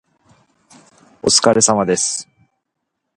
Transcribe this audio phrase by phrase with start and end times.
[1.21, 2.27] お疲れ様です